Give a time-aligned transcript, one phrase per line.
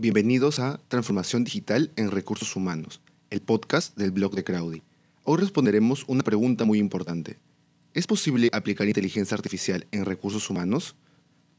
[0.00, 3.00] Bienvenidos a Transformación Digital en Recursos Humanos,
[3.30, 4.80] el podcast del blog de Crowdy.
[5.24, 7.36] Hoy responderemos una pregunta muy importante.
[7.94, 10.94] ¿Es posible aplicar inteligencia artificial en recursos humanos?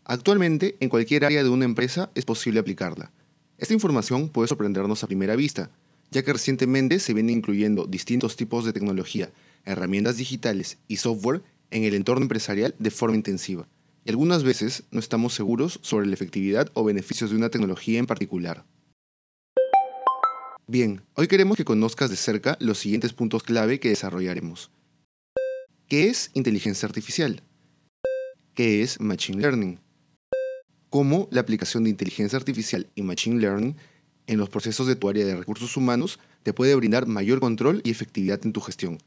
[0.06, 3.12] Actualmente, en cualquier área de una empresa es posible aplicarla.
[3.58, 5.70] Esta información puede sorprendernos a primera vista,
[6.10, 9.32] ya que recientemente se vienen incluyendo distintos tipos de tecnología,
[9.66, 13.68] herramientas digitales y software en el entorno empresarial de forma intensiva
[14.10, 18.66] algunas veces no estamos seguros sobre la efectividad o beneficios de una tecnología en particular.
[20.66, 24.72] Bien, hoy queremos que conozcas de cerca los siguientes puntos clave que desarrollaremos.
[25.88, 27.44] ¿Qué es inteligencia artificial?
[28.56, 29.80] ¿Qué es Machine Learning?
[30.90, 33.76] ¿Cómo la aplicación de inteligencia artificial y Machine Learning
[34.26, 37.92] en los procesos de tu área de recursos humanos te puede brindar mayor control y
[37.92, 38.98] efectividad en tu gestión?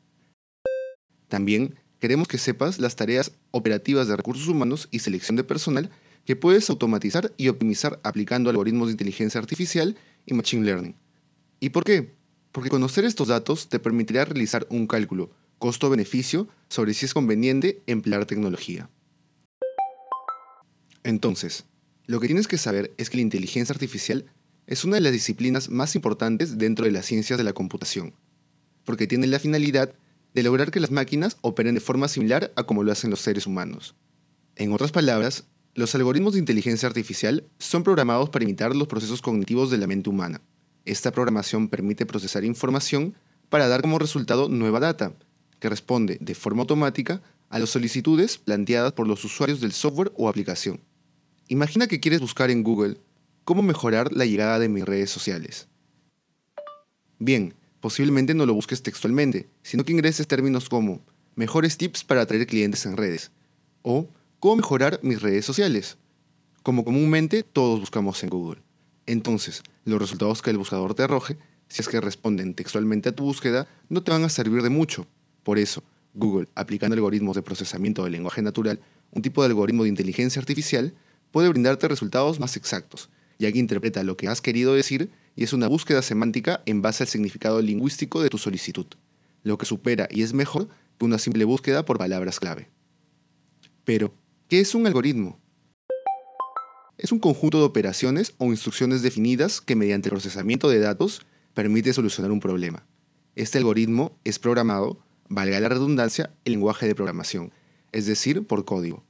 [1.28, 5.88] También queremos que sepas las tareas operativas de recursos humanos y selección de personal
[6.24, 10.96] que puedes automatizar y optimizar aplicando algoritmos de inteligencia artificial y machine learning.
[11.60, 12.12] ¿Y por qué?
[12.50, 18.26] Porque conocer estos datos te permitirá realizar un cálculo costo-beneficio sobre si es conveniente emplear
[18.26, 18.90] tecnología.
[21.04, 21.66] Entonces,
[22.06, 24.24] lo que tienes que saber es que la inteligencia artificial
[24.66, 28.12] es una de las disciplinas más importantes dentro de las ciencias de la computación,
[28.84, 29.94] porque tiene la finalidad
[30.34, 33.46] de lograr que las máquinas operen de forma similar a como lo hacen los seres
[33.46, 33.94] humanos.
[34.56, 35.44] En otras palabras,
[35.74, 40.10] los algoritmos de inteligencia artificial son programados para imitar los procesos cognitivos de la mente
[40.10, 40.40] humana.
[40.84, 43.14] Esta programación permite procesar información
[43.48, 45.14] para dar como resultado nueva data,
[45.60, 50.28] que responde de forma automática a las solicitudes planteadas por los usuarios del software o
[50.28, 50.80] aplicación.
[51.48, 52.96] Imagina que quieres buscar en Google
[53.44, 55.68] cómo mejorar la llegada de mis redes sociales.
[57.18, 61.02] Bien, posiblemente no lo busques textualmente, sino que ingreses términos como
[61.34, 63.32] mejores tips para atraer clientes en redes
[63.82, 65.98] o cómo mejorar mis redes sociales,
[66.62, 68.62] como comúnmente todos buscamos en Google.
[69.06, 73.24] Entonces, los resultados que el buscador te arroje, si es que responden textualmente a tu
[73.24, 75.08] búsqueda, no te van a servir de mucho.
[75.42, 75.82] Por eso,
[76.14, 80.94] Google, aplicando algoritmos de procesamiento del lenguaje natural, un tipo de algoritmo de inteligencia artificial,
[81.32, 83.10] puede brindarte resultados más exactos,
[83.40, 87.04] ya que interpreta lo que has querido decir y es una búsqueda semántica en base
[87.04, 88.86] al significado lingüístico de tu solicitud,
[89.42, 92.70] lo que supera y es mejor que una simple búsqueda por palabras clave.
[93.84, 94.14] Pero,
[94.48, 95.40] ¿qué es un algoritmo?
[96.98, 101.22] Es un conjunto de operaciones o instrucciones definidas que mediante el procesamiento de datos
[101.54, 102.86] permite solucionar un problema.
[103.34, 104.98] Este algoritmo es programado,
[105.28, 107.52] valga la redundancia, en lenguaje de programación,
[107.90, 109.04] es decir, por código.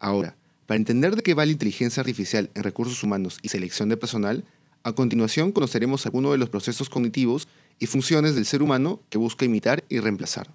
[0.00, 0.36] Ahora,
[0.68, 4.44] para entender de qué va la inteligencia artificial en recursos humanos y selección de personal,
[4.82, 7.48] a continuación conoceremos algunos de los procesos cognitivos
[7.78, 10.54] y funciones del ser humano que busca imitar y reemplazar.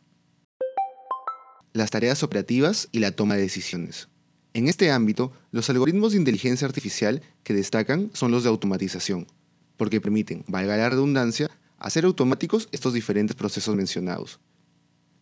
[1.73, 4.07] Las tareas operativas y la toma de decisiones.
[4.53, 9.25] En este ámbito, los algoritmos de inteligencia artificial que destacan son los de automatización,
[9.77, 11.49] porque permiten, valga la redundancia,
[11.79, 14.39] hacer automáticos estos diferentes procesos mencionados.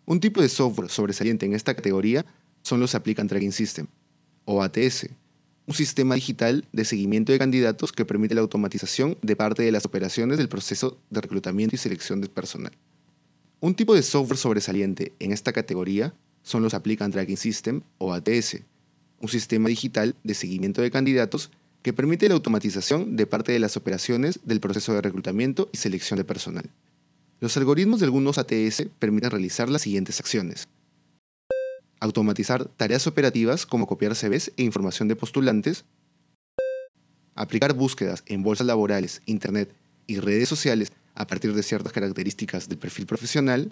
[0.05, 2.25] Un tipo de software sobresaliente en esta categoría
[2.61, 3.87] son los Applicant Tracking System,
[4.45, 5.09] o ATS,
[5.67, 9.85] un sistema digital de seguimiento de candidatos que permite la automatización de parte de las
[9.85, 12.73] operaciones del proceso de reclutamiento y selección de personal.
[13.59, 16.13] Un tipo de software sobresaliente en esta categoría
[16.43, 18.61] son los Applicant Tracking System o ATS,
[19.19, 21.51] un sistema digital de seguimiento de candidatos
[21.83, 26.17] que permite la automatización de parte de las operaciones del proceso de reclutamiento y selección
[26.17, 26.69] de personal.
[27.39, 30.67] Los algoritmos de algunos ATS permiten realizar las siguientes acciones
[32.01, 35.85] automatizar tareas operativas como copiar CVs e información de postulantes,
[37.35, 39.73] aplicar búsquedas en bolsas laborales, Internet
[40.07, 43.71] y redes sociales a partir de ciertas características del perfil profesional,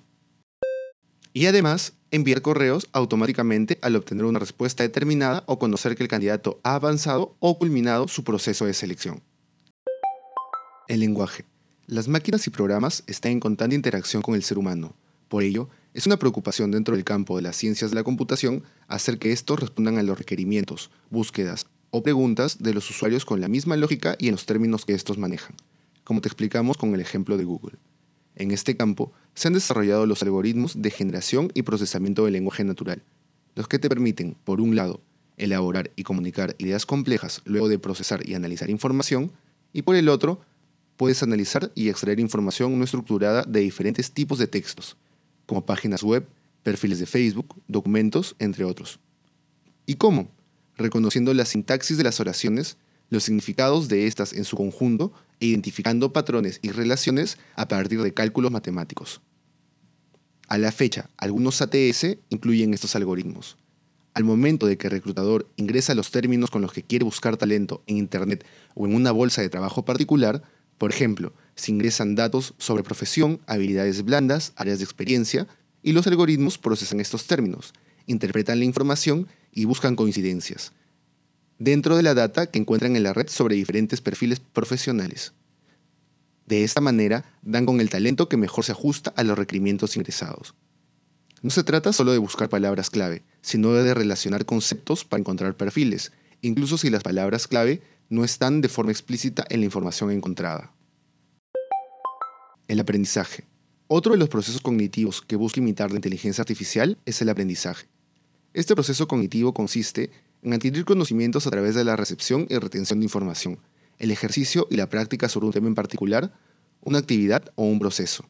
[1.34, 6.60] y además enviar correos automáticamente al obtener una respuesta determinada o conocer que el candidato
[6.64, 9.22] ha avanzado o culminado su proceso de selección.
[10.88, 11.46] El lenguaje.
[11.86, 14.96] Las máquinas y programas están en constante interacción con el ser humano.
[15.28, 19.18] Por ello, es una preocupación dentro del campo de las ciencias de la computación hacer
[19.18, 23.76] que estos respondan a los requerimientos, búsquedas o preguntas de los usuarios con la misma
[23.76, 25.56] lógica y en los términos que estos manejan,
[26.04, 27.78] como te explicamos con el ejemplo de Google.
[28.36, 33.02] En este campo se han desarrollado los algoritmos de generación y procesamiento del lenguaje natural,
[33.56, 35.02] los que te permiten, por un lado,
[35.38, 39.32] elaborar y comunicar ideas complejas luego de procesar y analizar información,
[39.74, 40.42] y por el otro,
[40.98, 44.98] puedes analizar y extraer información no estructurada de diferentes tipos de textos,
[45.50, 46.28] como páginas web,
[46.62, 49.00] perfiles de Facebook, documentos, entre otros.
[49.88, 50.30] ¿Y cómo?
[50.78, 52.78] Reconociendo la sintaxis de las oraciones,
[53.10, 58.14] los significados de estas en su conjunto e identificando patrones y relaciones a partir de
[58.14, 59.22] cálculos matemáticos.
[60.48, 63.58] A la fecha, algunos ATS incluyen estos algoritmos.
[64.16, 67.84] al momento de que el reclutador ingresa los términos con los que quiere buscar talento
[67.88, 68.46] en Internet
[68.76, 70.44] o en una bolsa de trabajo particular,
[70.78, 75.48] por ejemplo, se ingresan datos sobre profesión, habilidades blandas, áreas de experiencia,
[75.84, 77.74] y los algoritmos procesan estos términos,
[78.06, 80.74] interpretan la información y buscan coincidencias
[81.60, 85.34] dentro de la data que encuentran en la red sobre diferentes perfiles profesionales.
[86.48, 90.56] De esta manera, dan con el talento que mejor se ajusta a los requerimientos ingresados.
[91.44, 96.12] No se trata solo de buscar palabras clave, sino de relacionar conceptos para encontrar perfiles,
[96.42, 100.74] incluso si las palabras clave no están de forma explícita en la información encontrada.
[102.70, 103.46] El aprendizaje.
[103.88, 107.88] Otro de los procesos cognitivos que busca imitar la inteligencia artificial es el aprendizaje.
[108.54, 110.12] Este proceso cognitivo consiste
[110.44, 113.58] en adquirir conocimientos a través de la recepción y retención de información,
[113.98, 116.32] el ejercicio y la práctica sobre un tema en particular,
[116.82, 118.24] una actividad o un proceso.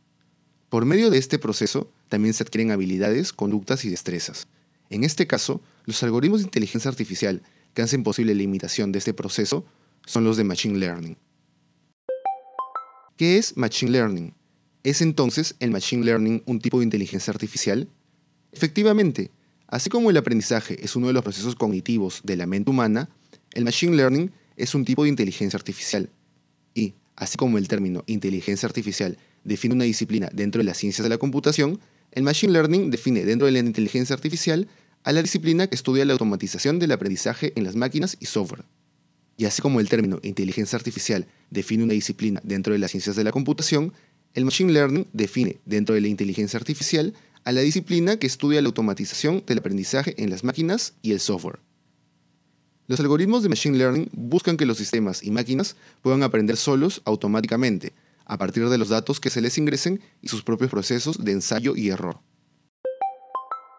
[0.70, 4.48] Por medio de este proceso también se adquieren habilidades, conductas y destrezas.
[4.90, 7.42] En este caso, los algoritmos de inteligencia artificial
[7.74, 9.66] que hacen posible la imitación de este proceso
[10.06, 11.18] son los de Machine Learning.
[13.20, 14.34] ¿Qué es Machine Learning?
[14.82, 17.90] ¿Es entonces el Machine Learning un tipo de inteligencia artificial?
[18.54, 19.30] Efectivamente,
[19.68, 23.10] Así como el aprendizaje es uno de los procesos cognitivos de la mente humana,
[23.54, 26.10] el Machine Learning es un tipo de inteligencia artificial.
[26.74, 31.10] Y, así como el término inteligencia artificial define una disciplina dentro de las ciencias de
[31.10, 31.80] la computación,
[32.14, 34.70] el Machine Learning define dentro de la inteligencia artificial
[35.04, 38.64] a la disciplina que estudia la automatización del aprendizaje en las máquinas y software.
[39.40, 43.24] Y así como el término inteligencia artificial define una disciplina dentro de las ciencias de
[43.24, 43.94] la computación,
[44.34, 47.14] el Machine Learning define dentro de la inteligencia artificial
[47.46, 51.60] a la disciplina que estudia la automatización del aprendizaje en las máquinas y el software.
[52.88, 57.94] Los algoritmos de Machine Learning buscan que los sistemas y máquinas puedan aprender solos automáticamente,
[58.26, 61.78] a partir de los datos que se les ingresen y sus propios procesos de ensayo
[61.78, 62.20] y error.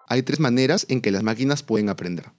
[0.08, 2.32] Hay tres maneras en que las máquinas pueden aprender.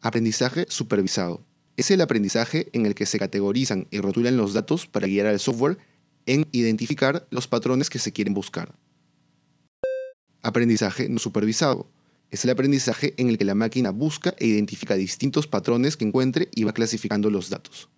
[0.00, 1.44] Aprendizaje supervisado.
[1.76, 5.40] Es el aprendizaje en el que se categorizan y rotulan los datos para guiar al
[5.40, 5.78] software
[6.26, 8.74] en identificar los patrones que se quieren buscar.
[10.42, 11.90] Aprendizaje no supervisado.
[12.30, 16.48] Es el aprendizaje en el que la máquina busca e identifica distintos patrones que encuentre
[16.54, 17.88] y va clasificando los datos.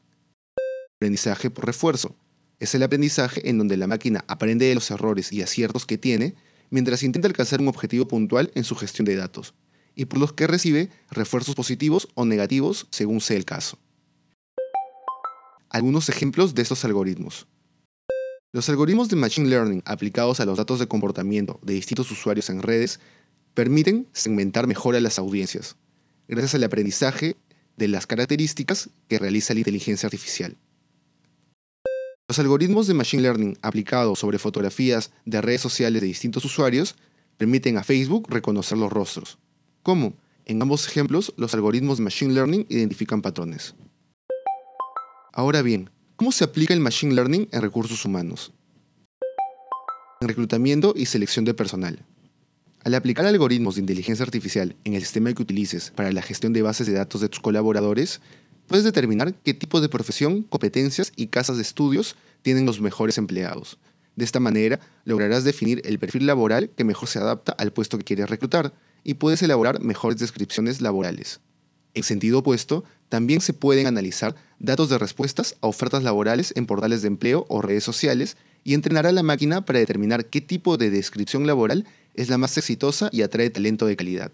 [0.98, 2.16] Aprendizaje por refuerzo.
[2.60, 6.34] Es el aprendizaje en donde la máquina aprende de los errores y aciertos que tiene
[6.70, 9.54] mientras intenta alcanzar un objetivo puntual en su gestión de datos,
[9.94, 13.79] y por los que recibe refuerzos positivos o negativos según sea el caso.
[15.70, 17.46] Algunos ejemplos de estos algoritmos.
[18.52, 22.62] Los algoritmos de Machine Learning aplicados a los datos de comportamiento de distintos usuarios en
[22.62, 23.00] redes
[23.55, 25.76] permiten segmentar mejor a las audiencias,
[26.29, 27.37] gracias al aprendizaje
[27.76, 30.56] de las características que realiza la inteligencia artificial.
[32.29, 36.96] Los algoritmos de Machine Learning aplicados sobre fotografías de redes sociales de distintos usuarios
[37.37, 39.38] permiten a Facebook reconocer los rostros.
[39.84, 40.14] ¿Cómo?
[40.46, 43.76] En ambos ejemplos, los algoritmos de Machine Learning identifican patrones.
[45.32, 48.52] Ahora bien, ¿Cómo se aplica el Machine Learning en recursos humanos?
[50.20, 52.04] En reclutamiento y selección de personal.
[52.84, 56.62] Al aplicar algoritmos de inteligencia artificial en el sistema que utilices para la gestión de
[56.62, 58.20] bases de datos de tus colaboradores,
[58.69, 63.78] puedes determinar qué tipo de profesión, competencias y casas de estudios tienen los mejores empleados.
[64.14, 68.04] De esta manera, lograrás definir el perfil laboral que mejor se adapta al puesto que
[68.04, 68.72] quieres reclutar
[69.04, 71.40] y puedes elaborar mejores descripciones laborales.
[71.94, 77.02] En sentido opuesto, también se pueden analizar datos de respuestas a ofertas laborales en portales
[77.02, 80.90] de empleo o redes sociales y entrenar a la máquina para determinar qué tipo de
[80.90, 84.32] descripción laboral es la más exitosa y atrae talento de calidad.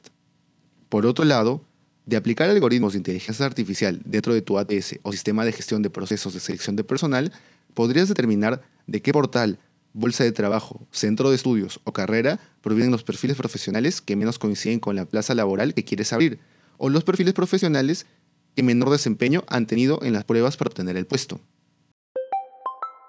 [0.89, 1.63] Por otro lado,
[2.07, 5.91] de aplicar algoritmos de inteligencia artificial dentro de tu ATS o sistema de gestión de
[5.91, 7.33] procesos de selección de personal,
[7.75, 9.59] podrías determinar de qué portal,
[9.93, 14.81] bolsa de trabajo, centro de estudios o carrera provienen los perfiles profesionales que menos coinciden
[14.81, 16.39] con la plaza laboral que quieres abrir,
[16.79, 18.07] o los perfiles profesionales
[18.55, 21.41] que menor desempeño han tenido en las pruebas para obtener el puesto.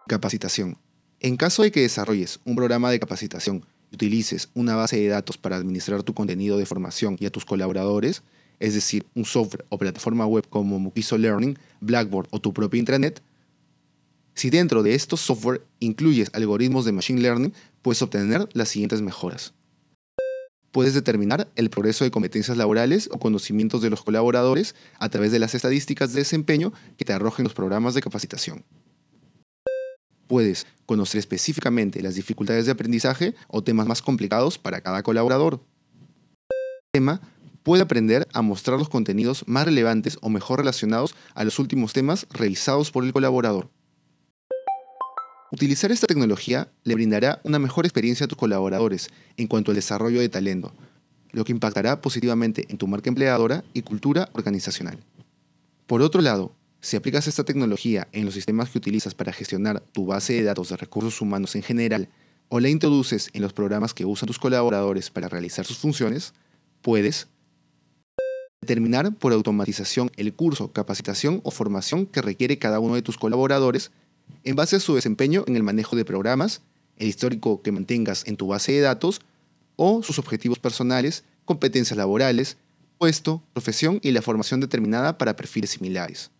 [0.07, 0.77] Capacitación.
[1.19, 5.38] En caso de que desarrolles un programa de capacitación y utilices una base de datos
[5.38, 8.23] para administrar tu contenido de formación y a tus colaboradores,
[8.59, 13.21] es decir, un software o plataforma web como Mukiso Learning, Blackboard o tu propia intranet,
[14.33, 19.53] si dentro de estos software incluyes algoritmos de Machine Learning, puedes obtener las siguientes mejoras
[20.71, 25.39] puedes determinar el progreso de competencias laborales o conocimientos de los colaboradores a través de
[25.39, 28.63] las estadísticas de desempeño que te arrojen los programas de capacitación.
[30.27, 35.61] Puedes conocer específicamente las dificultades de aprendizaje o temas más complicados para cada colaborador.
[36.93, 37.21] El tema
[37.63, 42.27] puede aprender a mostrar los contenidos más relevantes o mejor relacionados a los últimos temas
[42.31, 43.69] revisados por el colaborador.
[45.51, 50.22] Utilizar esta tecnología le brindará una mejor experiencia a tus colaboradores en cuanto al desarrollo
[50.22, 50.74] de talento,
[51.34, 54.98] lo que impactará positivamente en tu marca empleadora y cultura organizacional.
[55.88, 60.05] Por otro lado, si aplicas esta tecnología en los sistemas que utilizas para gestionar tu
[60.05, 62.08] base de datos de recursos humanos en general
[62.48, 66.34] o la introduces en los programas que usan tus colaboradores para realizar sus funciones,
[66.81, 67.27] puedes
[68.62, 73.91] determinar por automatización el curso, capacitación o formación que requiere cada uno de tus colaboradores
[74.43, 76.61] en base a su desempeño en el manejo de programas,
[76.97, 79.21] el histórico que mantengas en tu base de datos
[79.75, 82.57] o sus objetivos personales, competencias laborales,
[82.97, 86.31] puesto, profesión y la formación determinada para perfiles similares.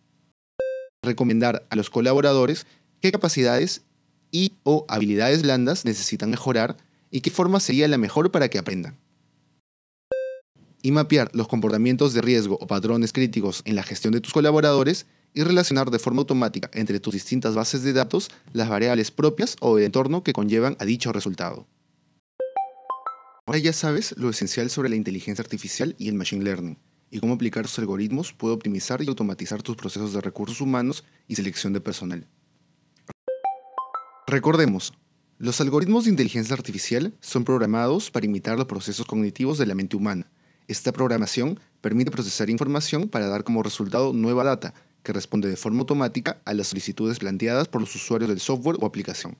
[1.02, 2.66] Recomendar a los colaboradores
[3.00, 3.82] qué capacidades
[4.30, 6.76] y o habilidades blandas necesitan mejorar
[7.10, 8.96] y qué forma sería la mejor para que aprendan.
[10.82, 15.06] Y mapear los comportamientos de riesgo o patrones críticos en la gestión de tus colaboradores
[15.34, 19.76] y relacionar de forma automática entre tus distintas bases de datos las variables propias o
[19.76, 21.66] del entorno que conllevan a dicho resultado.
[23.46, 26.78] Ahora ya sabes lo esencial sobre la inteligencia artificial y el machine learning,
[27.10, 31.34] y cómo aplicar sus algoritmos puede optimizar y automatizar tus procesos de recursos humanos y
[31.34, 32.26] selección de personal.
[34.26, 34.94] Recordemos,
[35.38, 39.96] los algoritmos de inteligencia artificial son programados para imitar los procesos cognitivos de la mente
[39.96, 40.30] humana.
[40.68, 44.72] Esta programación permite procesar información para dar como resultado nueva data,
[45.02, 48.86] que responde de forma automática a las solicitudes planteadas por los usuarios del software o
[48.86, 49.36] aplicación.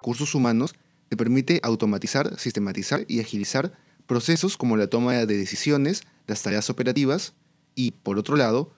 [0.00, 0.74] Recursos humanos
[1.08, 3.72] te permite automatizar, sistematizar y agilizar
[4.06, 7.34] procesos como la toma de decisiones, las tareas operativas
[7.74, 8.72] y, por otro lado,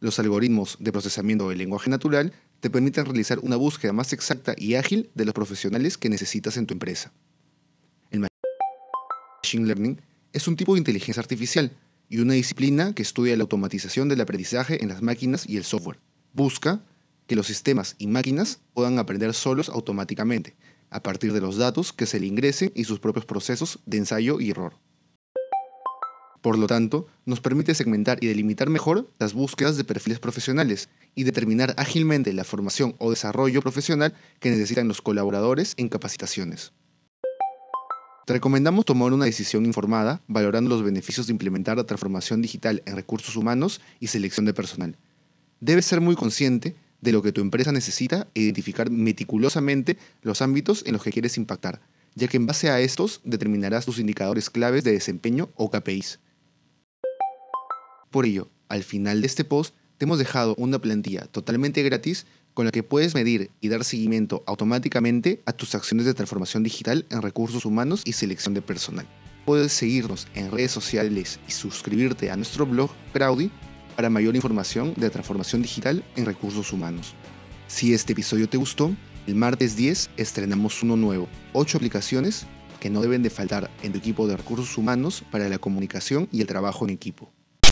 [0.00, 4.74] los algoritmos de procesamiento del lenguaje natural te permiten realizar una búsqueda más exacta y
[4.74, 7.12] ágil de los profesionales que necesitas en tu empresa.
[8.10, 10.00] El Machine Learning
[10.32, 11.72] es un tipo de inteligencia artificial
[12.12, 15.98] y una disciplina que estudia la automatización del aprendizaje en las máquinas y el software.
[16.34, 16.82] Busca
[17.26, 20.54] que los sistemas y máquinas puedan aprender solos automáticamente,
[20.90, 24.40] a partir de los datos que se le ingresen y sus propios procesos de ensayo
[24.40, 24.74] y error.
[26.42, 31.24] Por lo tanto, nos permite segmentar y delimitar mejor las búsquedas de perfiles profesionales y
[31.24, 36.74] determinar ágilmente la formación o desarrollo profesional que necesitan los colaboradores en capacitaciones.
[38.24, 42.94] Te recomendamos tomar una decisión informada valorando los beneficios de implementar la transformación digital en
[42.94, 44.96] recursos humanos y selección de personal.
[45.58, 50.84] Debes ser muy consciente de lo que tu empresa necesita e identificar meticulosamente los ámbitos
[50.86, 51.80] en los que quieres impactar,
[52.14, 56.20] ya que en base a estos determinarás tus indicadores claves de desempeño o KPIs.
[58.10, 62.66] Por ello, al final de este post te hemos dejado una plantilla totalmente gratis con
[62.66, 67.22] la que puedes medir y dar seguimiento automáticamente a tus acciones de transformación digital en
[67.22, 69.06] recursos humanos y selección de personal.
[69.44, 73.50] Puedes seguirnos en redes sociales y suscribirte a nuestro blog Crowdy
[73.96, 77.14] para mayor información de transformación digital en recursos humanos.
[77.66, 78.94] Si este episodio te gustó,
[79.26, 82.46] el martes 10 estrenamos uno nuevo, 8 aplicaciones
[82.80, 86.40] que no deben de faltar en tu equipo de recursos humanos para la comunicación y
[86.40, 87.30] el trabajo en equipo.